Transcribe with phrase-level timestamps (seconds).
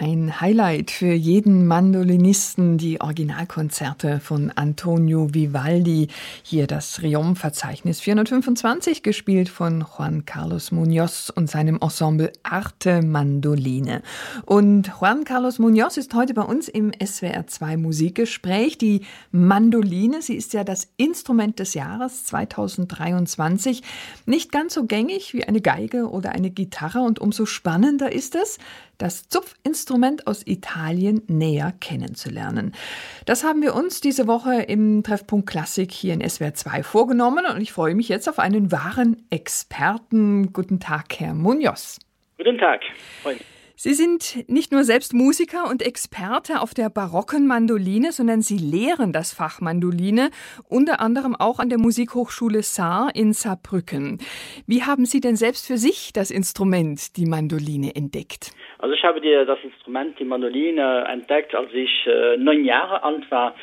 [0.00, 6.06] Ein Highlight für jeden Mandolinisten, die Originalkonzerte von Antonio Vivaldi.
[6.44, 14.02] Hier das Riom-Verzeichnis 425, gespielt von Juan Carlos Munoz und seinem Ensemble Arte Mandoline.
[14.46, 18.78] Und Juan Carlos Munoz ist heute bei uns im SWR 2 Musikgespräch.
[18.78, 19.00] Die
[19.32, 23.82] Mandoline, sie ist ja das Instrument des Jahres 2023.
[24.26, 28.58] Nicht ganz so gängig wie eine Geige oder eine Gitarre und umso spannender ist es,
[28.98, 32.74] das Zupfinstrument aus Italien näher kennenzulernen.
[33.24, 37.60] Das haben wir uns diese Woche im Treffpunkt Klassik hier in SWR 2 vorgenommen und
[37.60, 40.52] ich freue mich jetzt auf einen wahren Experten.
[40.52, 41.98] Guten Tag, Herr Munoz.
[42.36, 42.82] Guten Tag.
[43.24, 43.44] Mich.
[43.80, 49.12] Sie sind nicht nur selbst Musiker und Experte auf der barocken Mandoline, sondern Sie lehren
[49.12, 50.30] das Fach Mandoline,
[50.64, 54.18] unter anderem auch an der Musikhochschule Saar in Saarbrücken.
[54.66, 58.50] Wie haben Sie denn selbst für sich das Instrument, die Mandoline, entdeckt?
[58.78, 63.28] Also ich habe dir das Instrument, die Mandoline, entdeckt, als ich äh, neun Jahre alt
[63.30, 63.54] war.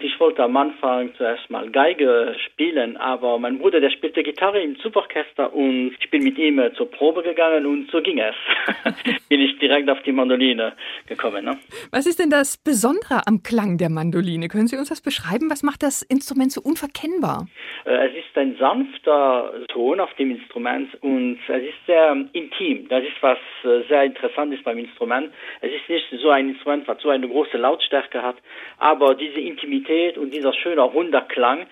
[0.00, 4.78] Ich wollte am Anfang zuerst mal Geige spielen, aber mein Bruder, der spielte Gitarre im
[4.78, 8.36] Zuborchester und ich bin mit ihm zur Probe gegangen und so ging es.
[9.28, 10.74] bin ich direkt auf die Mandoline
[11.08, 11.44] gekommen.
[11.44, 11.58] Ne?
[11.90, 14.48] Was ist denn das Besondere am Klang der Mandoline?
[14.48, 15.50] Können Sie uns das beschreiben?
[15.50, 17.46] Was macht das Instrument so unverkennbar?
[17.84, 22.88] Äh, es ist ein sanfter Ton auf dem Instrument und es ist sehr intim.
[22.88, 25.32] Das ist was äh, sehr interessant ist beim Instrument.
[25.60, 28.36] Es ist nicht so ein Instrument, was so eine große Lautstärke hat,
[28.78, 31.66] aber diese Intimität und dieser schöne runder Klang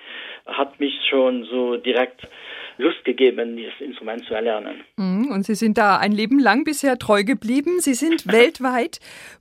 [0.47, 2.27] hat mich schon so direkt
[2.79, 4.85] Lust gegeben, dieses Instrument zu erlernen.
[4.97, 7.81] Mhm, und Sie sind da ein Leben lang bisher treu geblieben.
[7.81, 8.99] Sie sind weltweit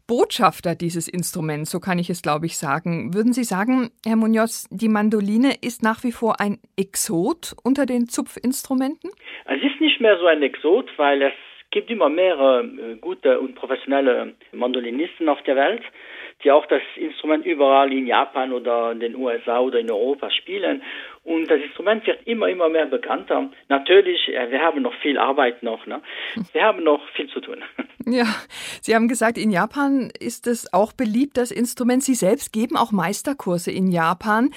[0.08, 3.14] Botschafter dieses Instruments, so kann ich es, glaube ich, sagen.
[3.14, 8.08] Würden Sie sagen, Herr Munoz, die Mandoline ist nach wie vor ein Exot unter den
[8.08, 9.09] Zupfinstrumenten?
[9.45, 11.33] Es ist nicht mehr so ein Exot, weil es
[11.72, 15.81] gibt immer mehr äh, gute und professionelle Mandolinisten auf der Welt
[16.44, 20.83] die auch das Instrument überall in Japan oder in den USA oder in Europa spielen.
[21.23, 23.49] Und das Instrument wird immer, immer mehr bekannter.
[23.67, 25.86] Natürlich, wir haben noch viel Arbeit noch.
[25.87, 26.02] Ne?
[26.54, 27.64] Wir haben noch viel zu tun.
[28.08, 28.26] Ja,
[28.83, 32.04] Sie haben gesagt, in Japan ist es auch beliebt, das Instrument.
[32.04, 34.52] Sie selbst geben auch Meisterkurse in Japan.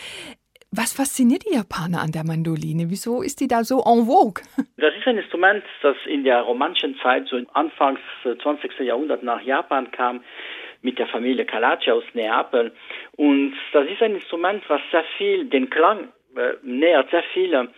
[0.71, 2.91] Was fasziniert die Japaner an der Mandoline?
[2.91, 4.43] Wieso ist die da so en vogue?
[4.77, 8.79] Das ist ein Instrument, das in der romantischen Zeit, so Anfangs 20.
[8.81, 10.21] Jahrhundert nach Japan kam
[10.83, 12.73] mit der Familie Calaccia aus Neapel.
[13.17, 17.69] Und das ist ein Instrument, was sehr viel den Klang äh, nähert, sehr viele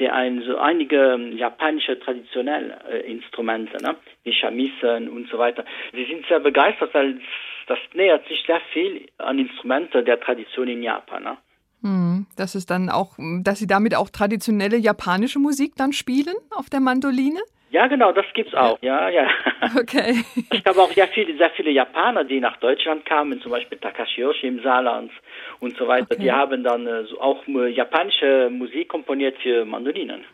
[0.00, 5.64] der ein, so einige japanische traditionelle äh, Instrumente, ne, wie Shamisen und so weiter.
[5.92, 7.20] Sie sind sehr begeistert, weil
[7.66, 11.22] das nähert sich sehr viel an Instrumente der Tradition in Japan.
[11.22, 11.36] Ne?
[11.82, 16.70] Hm, das ist dann auch, dass Sie damit auch traditionelle japanische Musik dann spielen auf
[16.70, 17.40] der Mandoline?
[17.70, 18.78] Ja, genau, das gibt's auch.
[18.82, 19.28] Ja, ja.
[19.78, 20.24] Okay.
[20.50, 24.22] Es gab auch sehr viele, sehr viele Japaner, die nach Deutschland kamen, zum Beispiel Takashi
[24.22, 25.12] Yoshi im Saarland
[25.60, 26.08] und so weiter.
[26.10, 26.22] Okay.
[26.22, 30.24] Die haben dann äh, auch äh, japanische Musik komponiert für Mandolinen.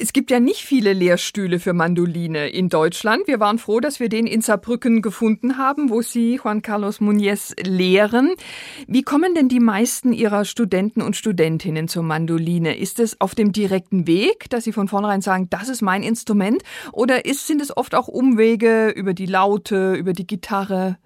[0.00, 3.26] Es gibt ja nicht viele Lehrstühle für Mandoline in Deutschland.
[3.26, 7.54] Wir waren froh, dass wir den in Saarbrücken gefunden haben, wo Sie Juan Carlos Muñez
[7.66, 8.34] lehren.
[8.86, 12.78] Wie kommen denn die meisten Ihrer Studenten und Studentinnen zur Mandoline?
[12.78, 16.62] Ist es auf dem direkten Weg, dass Sie von vornherein sagen, das ist mein Instrument?
[16.92, 20.98] Oder ist, sind es oft auch Umwege über die Laute, über die Gitarre?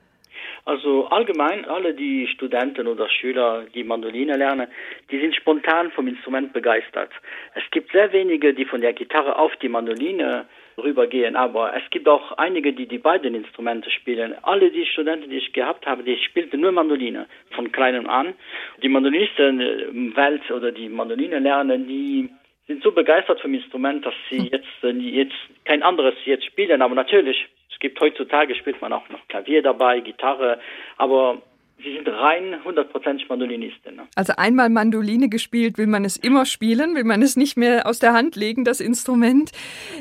[0.64, 4.68] Also allgemein alle die Studenten oder Schüler, die Mandoline lernen,
[5.10, 7.10] die sind spontan vom Instrument begeistert.
[7.54, 10.46] Es gibt sehr wenige, die von der Gitarre auf die Mandoline
[10.78, 14.34] rübergehen, aber es gibt auch einige, die die beiden Instrumente spielen.
[14.42, 18.34] Alle die Studenten, die ich gehabt habe, die spielten nur Mandoline von kleinem an.
[18.82, 22.30] Die Mandolinisten im Welt oder die Mandoline lernen, die
[22.68, 25.34] sind so begeistert vom Instrument, dass sie jetzt, jetzt
[25.64, 27.48] kein anderes jetzt spielen, aber natürlich
[27.80, 30.60] gibt heutzutage spielt man auch noch Klavier dabei, Gitarre,
[30.96, 31.42] aber
[31.84, 33.96] Sie sind rein 100% Mandolinisten.
[33.96, 34.06] Ne?
[34.14, 37.98] Also einmal Mandoline gespielt, will man es immer spielen, will man es nicht mehr aus
[37.98, 39.50] der Hand legen, das Instrument.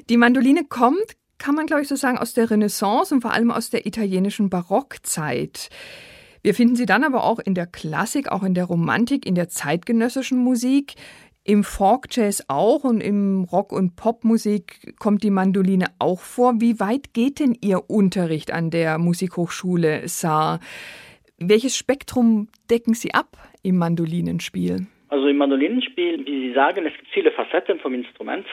[0.09, 3.49] Die Mandoline kommt, kann man glaube ich so sagen, aus der Renaissance und vor allem
[3.49, 5.69] aus der italienischen Barockzeit.
[6.43, 9.49] Wir finden sie dann aber auch in der Klassik, auch in der Romantik, in der
[9.49, 10.93] zeitgenössischen Musik.
[11.43, 16.61] Im Folk-Jazz auch und im Rock- und Popmusik kommt die Mandoline auch vor.
[16.61, 20.59] Wie weit geht denn Ihr Unterricht an der Musikhochschule Saar?
[21.39, 24.85] Welches Spektrum decken Sie ab im Mandolinenspiel?
[25.09, 28.45] Also im Mandolinenspiel, wie Sie sagen, es gibt viele Facetten vom Instrument.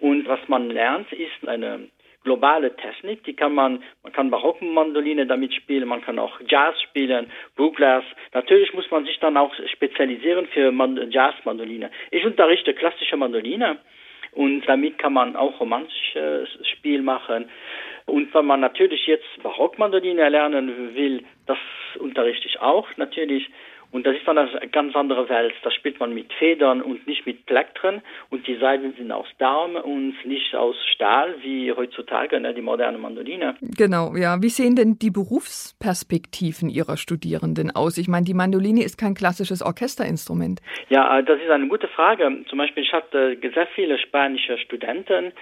[0.00, 1.88] Und was man lernt, ist eine
[2.24, 7.30] globale Technik, die kann man, man kann Barockmandoline damit spielen, man kann auch Jazz spielen,
[7.56, 8.04] Bluegrass.
[8.32, 10.72] Natürlich muss man sich dann auch spezialisieren für
[11.10, 11.90] Jazzmandoline.
[12.10, 13.78] Ich unterrichte klassische Mandoline
[14.32, 17.50] und damit kann man auch romantisches Spiel machen.
[18.06, 21.58] Und wenn man natürlich jetzt Barockmandoline erlernen will, das
[21.98, 23.48] unterrichte ich auch natürlich.
[23.92, 25.52] Und das ist dann eine ganz andere Welt.
[25.62, 28.02] Da spielt man mit Federn und nicht mit Plektren.
[28.30, 32.96] Und die Seiten sind aus Darm und nicht aus Stahl, wie heutzutage ne, die moderne
[32.96, 33.54] Mandoline.
[33.60, 34.40] Genau, ja.
[34.40, 37.98] Wie sehen denn die Berufsperspektiven Ihrer Studierenden aus?
[37.98, 40.60] Ich meine, die Mandoline ist kein klassisches Orchesterinstrument.
[40.88, 42.44] Ja, äh, das ist eine gute Frage.
[42.48, 45.32] Zum Beispiel, ich hatte sehr viele spanische Studenten,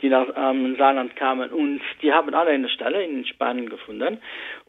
[0.00, 4.18] die nach ähm, Saarland kamen und die haben alle eine Stelle in Spanien gefunden.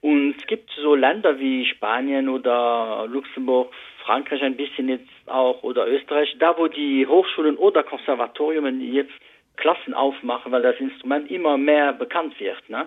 [0.04, 3.74] Und es gibt so Länder wie Spanien oder Luxemburg,
[4.04, 9.14] Frankreich ein bisschen jetzt auch oder Österreich, da wo die Hochschulen oder Konservatorien jetzt
[9.56, 12.70] Klassen aufmachen, weil das Instrument immer mehr bekannt wird.
[12.70, 12.86] Ne?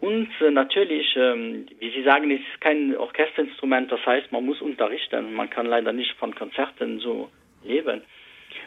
[0.00, 4.60] Und äh, natürlich, ähm, wie Sie sagen, ist es kein Orchesterinstrument, das heißt, man muss
[4.60, 5.32] unterrichten.
[5.32, 7.30] Man kann leider nicht von Konzerten so
[7.64, 8.02] leben.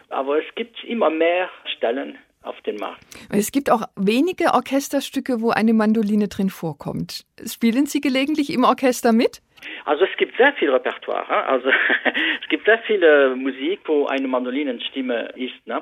[0.10, 3.04] Aber es gibt immer mehr Stellen auf den Markt.
[3.30, 7.26] Es gibt auch wenige Orchesterstücke, wo eine Mandoline drin vorkommt.
[7.46, 9.42] Spielen Sie gelegentlich im Orchester mit?
[9.86, 11.46] Also es gibt sehr viel Repertoire.
[11.48, 11.70] Also
[12.42, 15.66] es gibt sehr viele Musik, wo eine Mandolinenstimme ist.
[15.66, 15.82] Ne?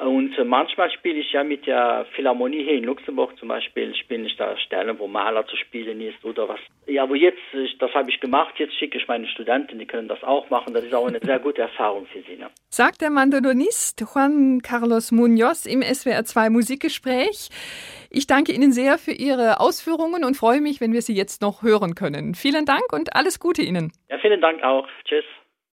[0.00, 4.36] Und manchmal spiele ich ja mit der Philharmonie hier in Luxemburg zum Beispiel, spiele ich
[4.36, 6.60] da Stellen, wo Maler zu spielen ist oder was.
[6.86, 7.38] Ja, wo jetzt,
[7.78, 10.74] das habe ich gemacht, jetzt schicke ich meine Studenten, die können das auch machen.
[10.74, 12.36] Das ist auch eine sehr gute Erfahrung für sie.
[12.36, 12.50] Ne?
[12.68, 17.50] Sagt der Mandolonist Juan Carlos Munoz im SWR 2 Musikgespräch.
[18.16, 21.62] Ich danke Ihnen sehr für Ihre Ausführungen und freue mich, wenn wir Sie jetzt noch
[21.62, 22.36] hören können.
[22.36, 23.92] Vielen Dank und alles Gute Ihnen.
[24.08, 24.86] Ja, vielen Dank auch.
[25.04, 25.24] Tschüss.